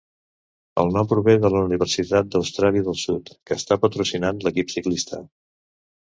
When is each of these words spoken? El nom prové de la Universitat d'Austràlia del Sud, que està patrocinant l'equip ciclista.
El 0.83 0.87
nom 0.95 1.09
prové 1.11 1.35
de 1.43 1.51
la 1.55 1.61
Universitat 1.65 2.31
d'Austràlia 2.37 2.87
del 2.89 2.99
Sud, 3.03 3.31
que 3.51 3.59
està 3.63 3.79
patrocinant 3.85 4.43
l'equip 4.49 4.75
ciclista. 4.77 5.23